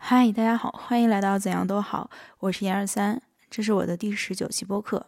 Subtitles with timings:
[0.00, 2.08] 嗨，大家好，欢迎来到怎样都好，
[2.38, 5.04] 我是严二三，这是我的第十九期播客。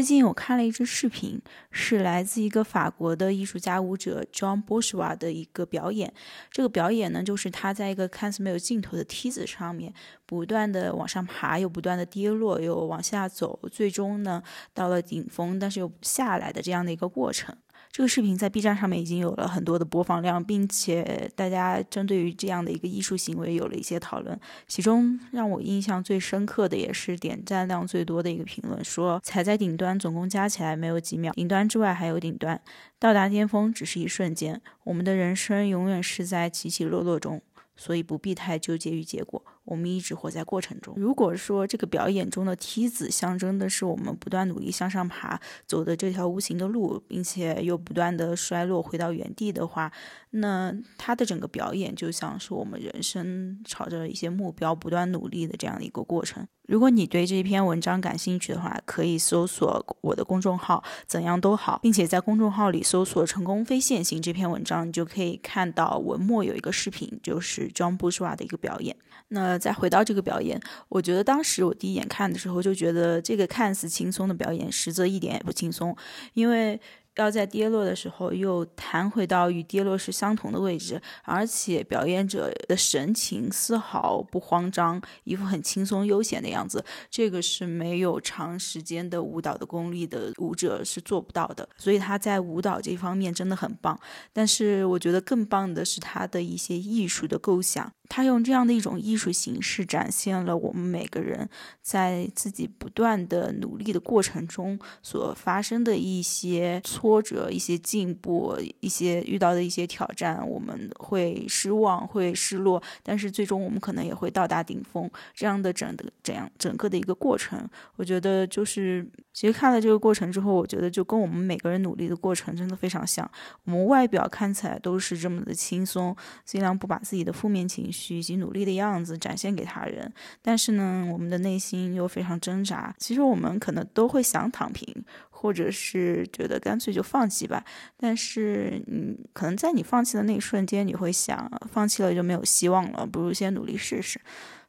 [0.00, 1.38] 最近我看了一支视频，
[1.70, 6.10] 是来自一个法国的艺术家舞者 John Bourgeois 的一个表演。
[6.50, 9.92] 这个表演呢，就是他在一个看似没有尽头的梯子上面，
[10.24, 14.42] 不断的往上爬，又不断的跌落，又往下走，最终呢
[14.72, 17.54] 到了顶峰，但是又下来的这样的一个过程。
[17.92, 24.38] 这个视频在 B 站上面已经有了很多的播放量，并且大家针对于这样的一个艺术行为有了一些讨论。
[24.68, 32.60] 其中让我印象最深刻的，也是点赞量最多的一个评论，说踩在顶端总共加起来没有几秒，顶端之外还有顶端，
[33.00, 34.62] 到达巅峰只是一瞬间。
[34.84, 37.42] 我们的人生永远是在起起落落中，
[37.76, 39.44] 所以不必太纠结于结果。
[39.70, 40.92] 我们一直活在过程中。
[40.96, 49.92] 如果说这个表演中的梯子象征的是我们不断努力向上爬走的这条无形的路，并且又不断的衰落回到原地的话，
[50.32, 56.46] 那他的整个表演就像是我们人生朝着一些目标不断努力的这样的一个过程。
[56.68, 68.94] 如果你对这篇文章感兴趣的话，可以搜索我的公众号“怎样都好”，并且在公众号里搜索“成功非线性”这篇文章，你就可以看到文末有一个视频，就是 John Bourgeois 的一个表演。
[69.32, 75.96] 那再回到这个表演，我觉得当时我第一眼看的时候就觉得这个看似轻松的表演，实则一点也不轻松，
[76.34, 76.80] 因为。
[77.16, 86.84] 要在跌落的时候又弹回到与跌落时相同的位置，而且表演者的神情丝毫不慌张，一副很轻松悠闲的样子。
[87.10, 91.68] 这个是没有长时间的舞蹈的功力的舞者是做不到的。
[91.76, 93.98] 所以他在舞蹈这方面真的很棒。
[94.32, 97.92] 但是我觉得更棒的是他的一些艺术的构想。
[98.10, 101.48] 他用这样的一种艺术形式，展现了我们每个人
[101.80, 110.46] 在自己不断的努力的过程中所发生的一些挫折、一些进步、一些遇到的一些挑战。
[110.46, 115.08] 我们会失望，会失落，但是最终我们可能也会到达顶峰。
[115.32, 123.30] 这样的整的这样整个的一个过程，我觉得就是，其实看了这个过程之后，我觉得就跟我们每个人努力的过程真的非常像。
[123.62, 127.99] 我们外表看起来都是这么的轻松，尽量不把自己的负面情绪。
[128.08, 132.94] 以及努力的样子展现给他人，但是呢，我们的内心又非常挣扎。
[132.98, 137.64] 其实我们可能都会想躺平，或者是觉得干脆就放弃吧。
[137.96, 144.20] 但是，嗯，可能在你放弃的那一瞬间，你会想，放弃了就没有希望了，不如先努力试试。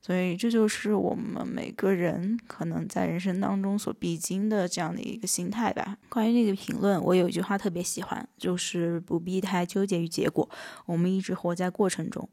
[0.04, 5.96] 所以，这就是我们每个人可能在人生当中所必经的这样的一个心态吧。
[6.10, 10.50] 关于那个评论，我有一句话特别喜欢，就是不必太纠结于结果，
[10.88, 12.28] 我们一直活在过程中。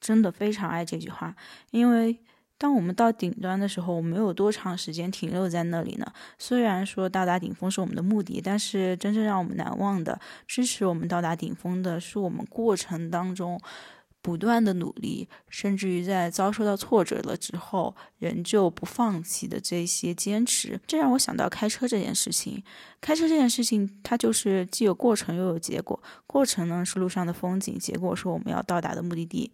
[0.00, 1.34] 真的非常爱这句话，
[1.70, 2.18] 因为
[2.56, 6.12] 当我们到顶端的时候，我们有多长时间停留在那里呢？
[6.38, 13.58] 虽然说到达顶峰是我们的目的，但是真正让我们难忘的、支持我们到达顶峰的，是我们过程当中
[14.20, 20.78] 不断的努力，甚至于在遭受到挫折了之后，仍旧不放弃的这些坚持。
[20.86, 22.62] 这让我想到开车这件事情。
[23.00, 25.98] 开车这件事情，它就是既有过程又有结果。
[26.26, 29.50] 过程呢是路上的风景，结果是我们要到达的目的地。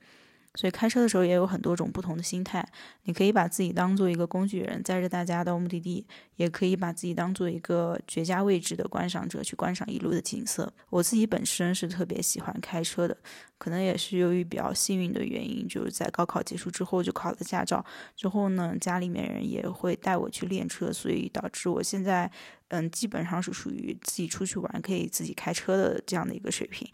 [0.56, 2.66] 所以开车的时候也有很多种不同的心态，
[3.04, 6.04] 你可以把自己当做一个工具人，载着大家到目的地，
[6.36, 10.72] 也可以把自己当做一个绝佳位置的观赏者去观赏一路的景色。
[10.90, 13.16] 我自己本身是特别喜欢开车的，
[13.58, 17.84] 可能也是由于比较幸运的原因，就是在高考结束之后就考了驾照，
[18.16, 22.30] 之后呢家里面人也会带我去练车，所以导致我现在
[22.68, 26.88] 嗯基本上是属于自己出去玩可以自己开车的这样的一个水平。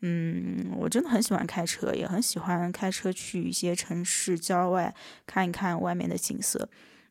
[0.00, 4.94] 嗯，我真的很喜欢开车，也很喜欢开车去一些城市郊外
[5.26, 6.68] 看一看外面的景色。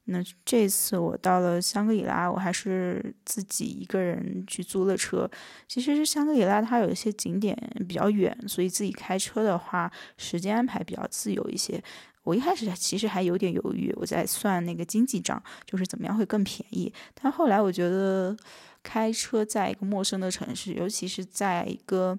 [0.08, 5.28] 那这次我到了香格里拉，我还是自己一个人去租了车。
[5.68, 7.58] 其实香格里拉它有一些景点
[7.88, 11.84] 比较远，所以自己开车的话，时间安排比较自由一些。
[12.22, 16.94] 我一开始其实还有点犹豫，我在算那个经济账，就是怎么样会更便宜。
[17.20, 18.38] 但后来我觉得，
[18.84, 22.18] 开车在一个陌生的城市，尤其是在一个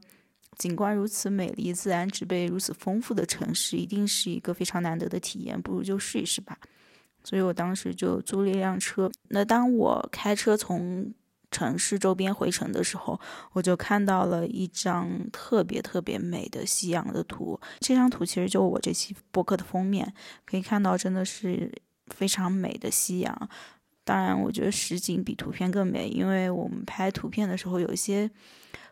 [0.57, 5.61] 景观如此美丽、自然植被如此丰富的城市，一定是一个非常难得的体验。
[5.61, 6.59] 不如就试一试吧。
[7.23, 9.11] 所以我当时就租了一辆车。
[9.29, 11.13] 那当我开车从
[11.51, 13.19] 城市周边回城的时候，
[13.53, 17.59] 我就看到了一张特别特别美的夕阳的图。
[17.81, 20.13] 这张图其实就我这期播客的封面，
[20.45, 21.73] 可以看到真的是
[22.15, 23.49] 非常美的夕阳。
[24.05, 28.31] 当然，我觉得实景比图片更美，因为我们拍图片的时候有一些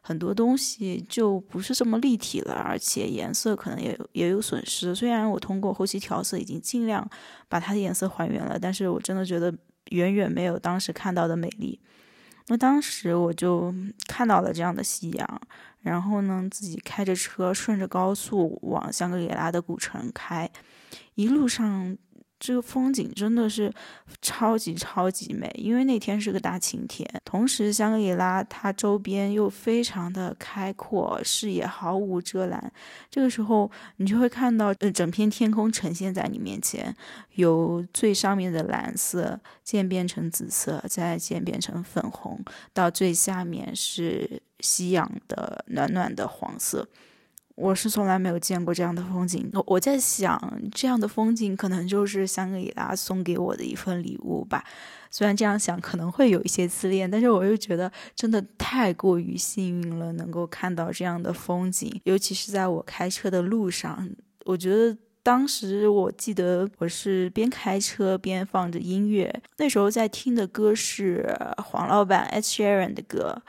[0.07, 4.95] 很多东西就不是这么立体了，而且颜色可能也也有损失。
[4.95, 7.09] 虽然我通过后期调色已经尽量
[7.49, 9.51] 把它的颜色还原了，但是我真的觉得
[9.93, 11.81] 远远没有当时看到的美丽。
[12.49, 13.75] 那当时我就
[14.07, 15.41] 看到了这样的夕阳，
[15.81, 20.51] 然后呢，自己开着车顺着高速往香格里拉的古城开，
[21.15, 21.97] 一路上。
[22.45, 23.73] 这个风景真的是
[24.21, 32.71] 超级超级美，因为那天是个大晴天，同时香格里拉它周边又非常的开阔，视野毫无遮拦。
[33.09, 36.95] 这个时候你就会看到，呃，整片天空呈现在你面前，
[37.37, 42.39] 由最上面的蓝色渐变成紫色，再渐变成粉红，
[42.75, 46.87] 到最下面是夕阳的暖暖的黄色。
[47.57, 49.49] 我是从来没有见过这样的风景。
[49.53, 50.41] 我我在想，
[50.73, 54.65] 这样的风景可能就是香格里拉送给我的一份礼物吧。
[55.11, 62.01] 虽然这样想可能会有一些自恋，但是我又觉得真的太过于幸运了，能够看到这样的风景。
[62.03, 64.11] 尤其是在我开车的路上，
[64.45, 73.41] 我觉得当时我记得我是边开车边放着音乐，那时候在听的歌是黄老板 Ed Sheeran 的歌。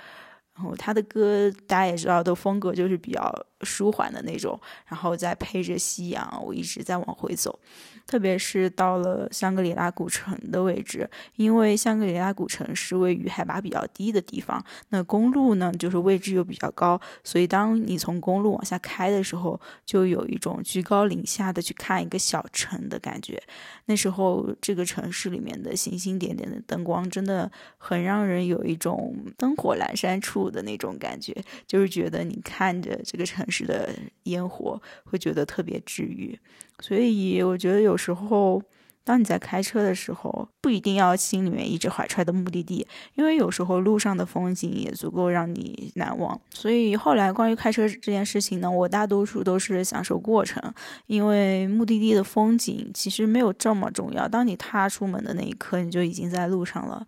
[0.53, 7.59] 然后他的歌大家也知道，都风格就是比较舒缓的那种，然后再配着夕阳，我一直在往回走。
[8.05, 23.41] 特别是到了香格里拉古城的位置，因为香格里拉古城是位于海拔比较低的地方，那公路呢就是位置又比较高，所以当你从公路往下开的时候，就有一种居高临下的去看一个小城的感觉。
[23.85, 31.35] 那时候这个城市里面的星星点点的灯光，真的很让人有一种灯火阑珊处的那种感觉，
[31.65, 33.89] 就是觉得你看着这个城城市的
[34.23, 36.37] 烟火，会觉得特别治愈。
[36.79, 38.61] 所以我觉得有时候，
[39.03, 46.39] 当你在开车的时候，不一定要心里面一直怀揣的目的地，因为有时候路上的风景也足够让你难忘。
[46.49, 50.73] 所以后来关于开车这件事情呢，我大多数都是享受过程，
[51.05, 54.27] 因为目的地的风景其实没有这么重要。
[54.27, 57.05] 当你踏出门的那一刻，你就已经在路上了。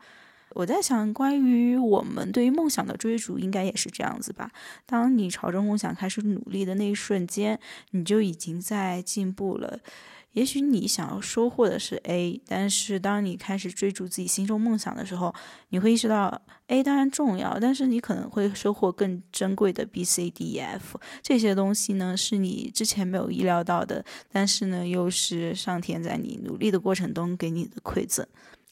[0.57, 4.50] 我在想，关于我们对于梦想的追逐，应该也是这样子吧。
[4.88, 7.59] 当你朝着梦想开始努力的那一瞬间，
[7.92, 9.80] 你就已经在进步了。
[10.31, 15.31] 也许你想要收获的是 A，但是当你开始追逐自己心中梦想的时候，
[15.69, 28.25] 你会意识到 A 当然重要，但是你可能会收获更珍贵的 B、C、D、E、F 这些东西呢，是你之前没有意料到的，但是呢，又是上天在你努力的过程中给你的馈赠。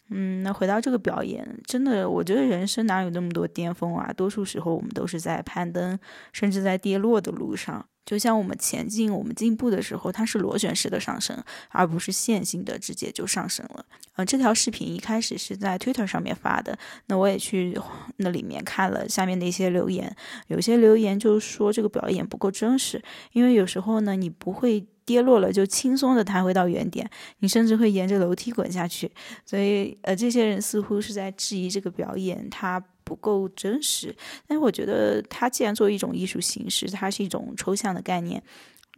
[0.10, 4.14] 嗯，那回到这个表演，真的，我觉得人生哪有那么多巅峰啊？
[4.14, 5.98] 多数时候我们都是在攀登，
[6.32, 7.84] 甚至在跌落的路上。
[8.06, 13.84] 就像我们前进、我们进步的时候，它是螺旋式的上升，而不是线性的直接就上升了。
[14.16, 17.76] 呃，这条视频一开始是在 Twitter 上面发的，那我也去
[18.18, 20.16] 那里面看了下面的一些留言，
[20.50, 24.86] 有些留言就说这个表演不够真实，因为有时候呢，你不会。
[25.06, 27.10] 跌落了就轻松的弹回到原点，
[27.40, 29.10] 你甚至会沿着楼梯滚下去。
[29.46, 34.16] 所以，呃，这些人似乎是在质疑这个表演它不够真实。
[34.48, 38.42] 但是，我觉得它既然作为一种艺术形式，它是一种抽象的概念。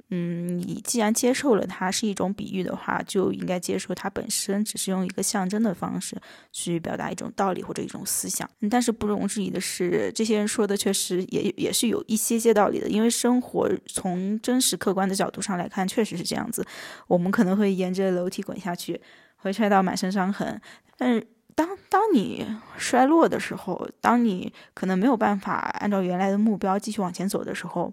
[0.09, 6.15] 嗯，你既然接受了它是一种比喻的话，就应该接受它本身只是用一个象征的方式
[6.54, 8.50] 去表达一种道理或者一种思想。
[8.69, 16.66] 但是不容置疑的是，这些人说的确实也也是有一些些道理的，因为生活从真实客观的角度上来看，确实是这样子。
[17.07, 19.02] 我们可能会沿着楼梯滚下去，
[19.35, 20.61] 会摔到满身伤痕。
[20.95, 22.47] 但是当当你
[22.78, 27.92] 摔落的时候，当你可能没有办法按照原来的目标继续往前走的时候。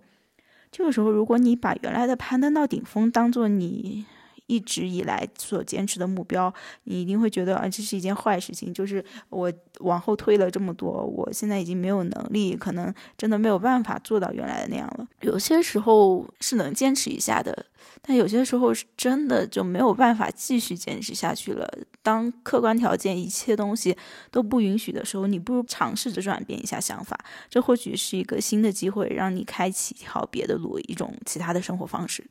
[0.76, 4.04] 这个时候，如果你把原来的攀登到顶峰当做你
[4.46, 6.52] 一直以来所坚持的目标，
[6.84, 8.72] 你一定会觉得啊，这是一件坏事情。
[8.72, 15.06] 就是我往后退了这么多，我现在已经没有能力，可能真的没有办法做到原来的那样了。
[15.20, 17.66] 有些时候是能坚持一下的。
[18.06, 21.66] 但有些时候是真的就没有办法继续坚持下去了。
[22.02, 23.96] 当客观条件一切东西
[24.30, 32.22] 都不允许的时候，你不如尝试着转变一下想法，这或许是一个新的机会，让你开启一条别的路，一种其他的生活方式。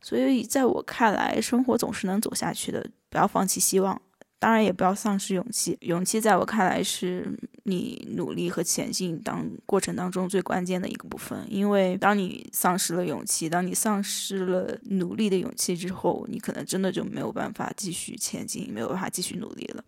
[0.00, 4.00] 所以，在我看来，生活总是能走下去的，不要放弃希望。
[4.38, 7.30] 当然也不要丧失勇气，勇气在我看来是
[7.64, 11.38] 你努力和前进当过程当中最关键的一个部分。
[11.46, 19.84] 因为当你丧失了勇气，当你丧失了努力的勇气之后，你可能真的就没有办法继续前进，没有办法继续努力了。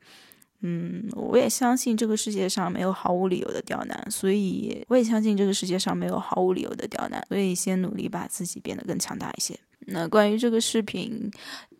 [0.60, 9.58] 嗯，我也相信这个世界上没有毫无理由的刁难，所以我也相信这个世界上没有毫无理由的刁难，所以先努力把自己变得更强大一些。
[9.86, 11.30] 那关于这个视频，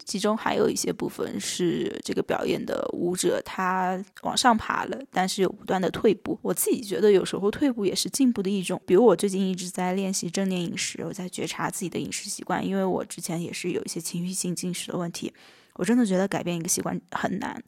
[0.04, 6.38] 其中还有一些部分是这个表演的舞者他往上爬了，但是有不断的退步。
[6.42, 8.80] 我自己觉得有时候退步也是进步的一种。
[8.84, 15.32] 比如我最近一直在练习正念饮食，我在觉察自己的饮食习惯，因为我之前也是有一些情绪性进食的问题。
[15.76, 17.58] 我真的觉得改变一个习惯很难，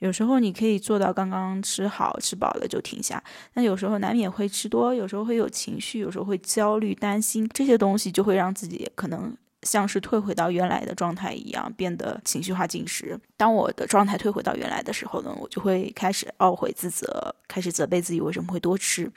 [0.00, 3.24] 有时候你可以做到刚刚吃好吃饱了就停下，
[3.54, 9.34] 但有时候难免会吃多，有时候会有情绪，有时候会焦虑、担心，这些东西就会让自己可能
[9.64, 13.18] 像是退回到原来的状态一样，变得情绪化进食。
[13.36, 19.10] 当我的状态退回到原来的时候呢，我就会开始懊悔自责，开始责备自己为什么会多吃。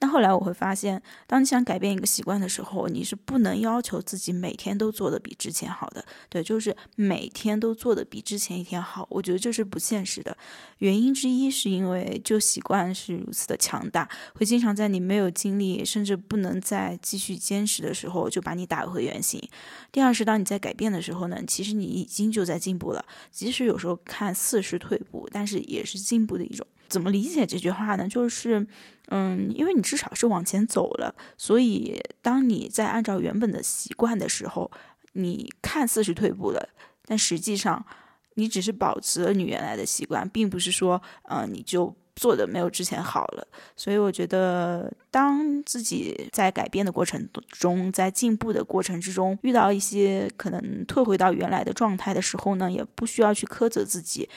[0.00, 6.04] 但后来我会发现，当你想改变一个习惯的时候，你是不能要求自己每天都做的比之前好的。
[6.28, 9.06] 对，就是每天都做的比之前一天好。
[9.10, 10.36] 我觉得这是不现实的。
[10.78, 19.42] 原因之一是因为旧习惯是如此的强大，会经常在你没有精力，甚至不能再继续坚持的时候，就把你打回原形。
[19.90, 26.64] 第二是当你在改变的时候呢，其实你已经就在进步了，即使有时候看似是退步，但是也是进步的一种。
[26.88, 28.08] 怎么理解这句话呢？
[28.08, 28.66] 就是，
[29.08, 34.70] 嗯，因为你至少是往前走了，所以当你在按照原本的习惯的时候，
[35.12, 36.68] 你看似是退步了，
[37.06, 37.84] 但实际上
[38.34, 43.46] 你只是保持了你原来的习惯，并不是说，嗯，你就做的没有之前好了。
[43.76, 54.28] 所以我觉得，当自己在改变的过程中，在进步的过程之中，遇到一些可能退回到原来的状态的时候呢，也不需要去苛责自己。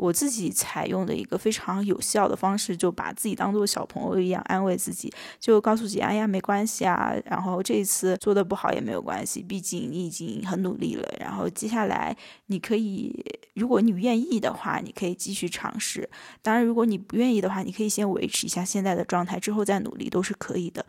[0.00, 11.06] 我自己采用的一个非常有效的方式，就把自己当做小朋友一样安慰自己，就告诉自己：“哎呀，没关系啊，然后这一次做的不好也没有关系，毕竟你已经很努力了。
[11.20, 12.16] 然后接下来
[12.46, 13.14] 你可以，
[13.52, 16.08] 如果你愿意的话，你可以继续尝试。
[16.40, 20.86] 当然，如果你不愿意的话，你可以先维持一下现在的状态，之后再努力都是可以的。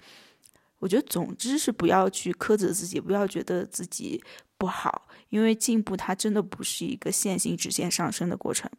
[0.79, 4.23] 我觉得，总之是不要去苛责自己，不要觉得自己
[4.61, 8.69] 不好。”因为进步，它真的不是一个线性直线上升的过程。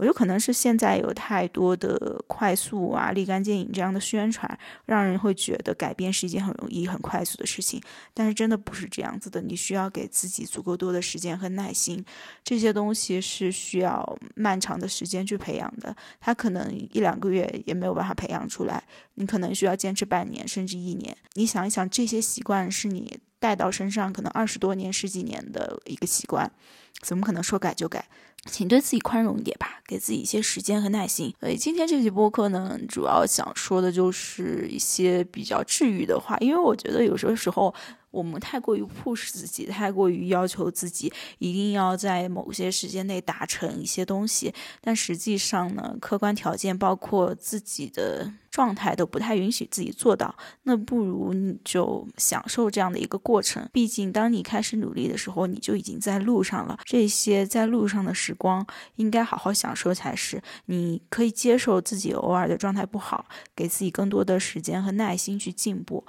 [0.00, 7.78] 我有可能是现在有太多的快速啊、立竿见影这样的宣传，让人会觉得改变是一件很容易、很快速的事情。
[8.14, 12.02] 但是真的不是这样子的，你需要给自己足够多的时间和耐心。
[12.42, 18.82] 这些东西是需要漫长的时间去培养的，它可能一两个月也没有办法培养出来，
[19.16, 21.14] 你可能需要坚持半年甚至一年。
[21.34, 26.50] 你想一想，这些习惯是你带到身上可能二十多年、十几年的一个习惯，
[27.00, 28.06] 怎么可能说改就改？
[28.46, 31.34] 请对自己宽容一点吧，给自己一些时间和耐心。
[31.40, 37.74] 所以今天这期播客呢，主要想说的就是一些比较治愈的话，因为我觉得有些时候。
[38.10, 50.34] 我们太过于 push 自己，太过于要求自己一定要在某些时间内达成一些东西，但实际上呢，客观条件包括自己的状态都不太允许自己做到。
[50.64, 53.68] 那不如你就享受这样的一个过程。
[53.72, 56.78] 毕竟，当你开始努力的时候，你就已经在路上了。
[56.84, 60.42] 这些在路上的时光，应该好好享受才是。
[60.66, 66.04] 你可以接受自己偶尔的状态不好，给自己更多的时间和耐心去进步。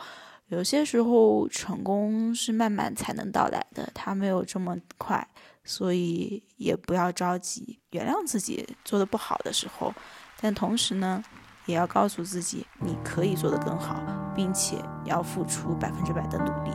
[0.51, 5.25] 有些时候，成功是慢慢才能到来的，它没有这么快，
[5.63, 9.93] 所以也不要着急，原谅自己做的不好的时候，
[10.41, 11.24] 但同时呢，
[11.67, 14.03] 也要告诉自己，你可以做得更好，
[14.36, 16.72] 并且要付出百分之百的努力。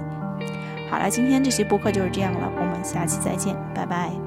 [0.90, 4.25] 好了，今天这期播客就是这样了，我们下期再见，拜拜。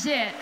[0.00, 0.39] 谢谢。